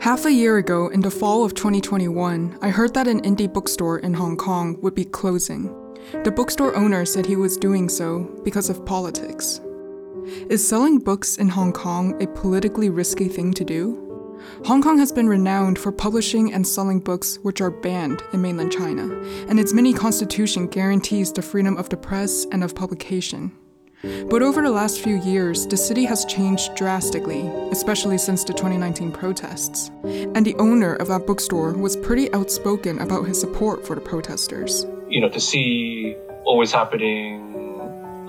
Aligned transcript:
Half 0.00 0.24
a 0.24 0.32
year 0.32 0.56
ago, 0.56 0.88
in 0.88 1.02
the 1.02 1.10
fall 1.10 1.44
of 1.44 1.52
2021, 1.52 2.56
I 2.62 2.70
heard 2.70 2.94
that 2.94 3.06
an 3.06 3.20
indie 3.20 3.52
bookstore 3.52 3.98
in 3.98 4.14
Hong 4.14 4.34
Kong 4.34 4.78
would 4.80 4.94
be 4.94 5.04
closing. 5.04 5.66
The 6.24 6.30
bookstore 6.30 6.74
owner 6.74 7.04
said 7.04 7.26
he 7.26 7.36
was 7.36 7.58
doing 7.58 7.86
so 7.90 8.20
because 8.42 8.70
of 8.70 8.86
politics. 8.86 9.60
Is 10.48 10.66
selling 10.66 11.00
books 11.00 11.36
in 11.36 11.50
Hong 11.50 11.74
Kong 11.74 12.20
a 12.22 12.26
politically 12.28 12.88
risky 12.88 13.28
thing 13.28 13.52
to 13.52 13.62
do? 13.62 14.38
Hong 14.64 14.82
Kong 14.82 14.98
has 14.98 15.12
been 15.12 15.28
renowned 15.28 15.78
for 15.78 15.92
publishing 15.92 16.54
and 16.54 16.66
selling 16.66 17.00
books 17.00 17.38
which 17.42 17.60
are 17.60 17.70
banned 17.70 18.22
in 18.32 18.40
mainland 18.40 18.72
China, 18.72 19.04
and 19.48 19.60
its 19.60 19.74
mini 19.74 19.92
constitution 19.92 20.66
guarantees 20.66 21.30
the 21.30 21.42
freedom 21.42 21.76
of 21.76 21.90
the 21.90 21.98
press 21.98 22.46
and 22.52 22.64
of 22.64 22.74
publication. 22.74 23.52
But 24.02 24.40
over 24.42 24.62
the 24.62 24.70
last 24.70 25.00
few 25.00 25.20
years, 25.20 25.66
the 25.66 25.76
city 25.76 26.04
has 26.06 26.24
changed 26.24 26.74
drastically, 26.74 27.46
especially 27.70 28.16
since 28.16 28.44
the 28.44 28.54
2019 28.54 29.12
protests. 29.12 29.90
And 30.04 30.44
the 30.44 30.54
owner 30.56 30.94
of 30.94 31.08
that 31.08 31.26
bookstore 31.26 31.72
was 31.74 31.96
pretty 31.96 32.32
outspoken 32.32 32.98
about 33.00 33.26
his 33.26 33.38
support 33.38 33.86
for 33.86 33.94
the 33.94 34.00
protesters. 34.00 34.86
You 35.08 35.20
know, 35.20 35.28
to 35.28 35.40
see 35.40 36.16
always 36.44 36.72
happening 36.72 37.54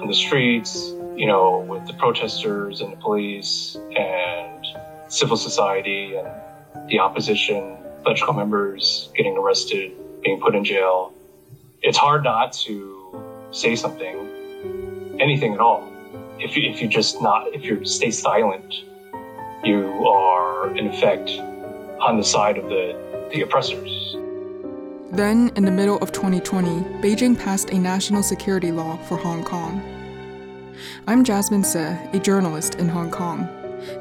on 0.01 0.07
the 0.07 0.13
streets, 0.13 0.89
you 1.15 1.25
know, 1.25 1.59
with 1.59 1.87
the 1.87 1.93
protesters 1.93 2.81
and 2.81 2.91
the 2.91 2.97
police 2.97 3.77
and 3.95 4.65
civil 5.07 5.37
society 5.37 6.15
and 6.17 6.27
the 6.89 6.99
opposition, 6.99 7.77
electrical 8.05 8.33
members 8.33 9.09
getting 9.15 9.37
arrested, 9.37 9.93
being 10.21 10.41
put 10.41 10.53
in 10.53 10.65
jail. 10.65 11.13
It's 11.81 11.97
hard 11.97 12.23
not 12.23 12.51
to 12.65 13.23
say 13.51 13.75
something, 13.75 14.27
anything 15.21 15.53
at 15.53 15.59
all. 15.59 15.89
If 16.39 16.57
you, 16.57 16.69
if 16.69 16.81
you 16.81 16.87
just 16.87 17.21
not, 17.21 17.53
if 17.53 17.63
you 17.63 17.85
stay 17.85 18.11
silent, 18.11 18.83
you 19.63 20.07
are 20.07 20.75
in 20.75 20.87
effect 20.87 21.29
on 22.01 22.17
the 22.17 22.23
side 22.23 22.57
of 22.57 22.65
the, 22.65 23.29
the 23.31 23.41
oppressors. 23.41 24.15
Then, 25.11 25.51
in 25.55 25.65
the 25.65 25.71
middle 25.71 25.97
of 25.99 26.11
2020, 26.11 27.01
Beijing 27.01 27.37
passed 27.37 27.69
a 27.69 27.77
national 27.77 28.23
security 28.23 28.71
law 28.71 28.97
for 28.97 29.17
Hong 29.17 29.43
Kong. 29.43 29.81
I'm 31.05 31.23
Jasmine 31.23 31.63
Tse, 31.63 31.97
a 32.13 32.19
journalist 32.19 32.75
in 32.75 32.87
Hong 32.87 33.11
Kong. 33.11 33.47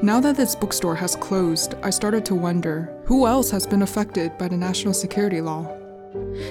Now 0.02 0.20
that 0.20 0.36
this 0.36 0.54
bookstore 0.54 0.94
has 0.94 1.16
closed, 1.16 1.74
I 1.82 1.90
started 1.90 2.24
to 2.26 2.34
wonder 2.34 2.94
who 3.04 3.26
else 3.26 3.50
has 3.50 3.66
been 3.66 3.82
affected 3.82 4.38
by 4.38 4.48
the 4.48 4.56
national 4.56 4.94
security 4.94 5.40
law? 5.40 5.66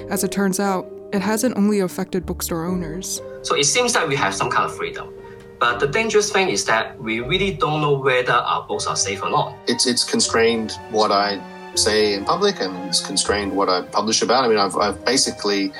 As 0.08 0.24
it 0.24 0.30
turns 0.32 0.60
out, 0.60 0.86
it 1.12 1.20
hasn't 1.20 1.56
only 1.56 1.80
affected 1.80 2.26
bookstore 2.26 2.64
owners. 2.64 3.20
So 3.42 3.56
it 3.56 3.64
seems 3.64 3.92
that 3.94 4.06
we 4.06 4.16
have 4.16 4.34
some 4.34 4.50
kind 4.50 4.64
of 4.64 4.76
freedom. 4.76 5.12
But 5.58 5.78
the 5.78 5.86
dangerous 5.86 6.32
thing 6.32 6.48
is 6.48 6.64
that 6.66 6.98
we 7.00 7.20
really 7.20 7.52
don't 7.52 7.82
know 7.82 7.98
whether 7.98 8.32
our 8.32 8.66
books 8.66 8.86
are 8.86 8.96
safe 8.96 9.22
or 9.22 9.30
not. 9.30 9.54
It's 9.66 9.86
it's 9.86 10.04
constrained 10.04 10.72
what 10.90 11.12
I 11.12 11.40
say 11.74 12.14
in 12.14 12.24
public 12.24 12.60
and 12.60 12.74
it's 12.88 13.04
constrained 13.04 13.54
what 13.54 13.68
I 13.68 13.82
publish 13.82 14.22
about. 14.22 14.44
I 14.44 14.48
mean, 14.48 14.58
I've, 14.58 14.76
I've 14.76 15.04
basically, 15.04 15.72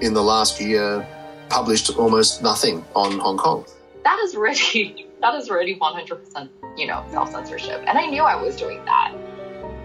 in 0.00 0.14
the 0.14 0.22
last 0.22 0.60
year, 0.60 1.06
published 1.48 1.96
almost 1.96 2.42
nothing 2.42 2.84
on 2.94 3.18
Hong 3.18 3.38
Kong. 3.38 3.64
That 4.04 4.18
is 4.20 4.34
really, 4.34 5.06
that 5.20 5.34
is 5.34 5.48
really 5.48 5.76
100%, 5.76 6.48
you 6.76 6.86
know, 6.86 7.04
self 7.10 7.30
censorship. 7.30 7.82
And 7.86 7.98
I 7.98 8.06
knew 8.06 8.22
I 8.22 8.40
was 8.40 8.56
doing 8.56 8.84
that. 8.84 9.14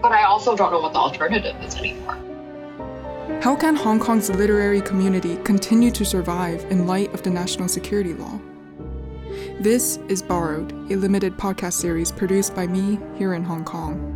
But 0.02 0.12
I 0.12 0.24
also 0.24 0.56
don't 0.56 0.72
know 0.72 0.80
what 0.80 0.92
the 0.92 0.98
alternative 0.98 1.56
is 1.62 1.74
anymore. 1.76 2.18
How 3.26 3.56
can 3.56 3.74
Hong 3.74 3.98
Kong's 3.98 4.30
literary 4.30 4.80
community 4.80 5.36
continue 5.38 5.90
to 5.90 6.04
survive 6.04 6.64
in 6.70 6.86
light 6.86 7.12
of 7.12 7.24
the 7.24 7.30
national 7.30 7.66
security 7.66 8.14
law? 8.14 8.40
This 9.58 9.98
is 10.08 10.22
Borrowed, 10.22 10.70
a 10.92 10.96
limited 10.96 11.36
podcast 11.36 11.72
series 11.72 12.12
produced 12.12 12.54
by 12.54 12.68
me 12.68 13.00
here 13.16 13.34
in 13.34 13.42
Hong 13.42 13.64
Kong. 13.64 14.15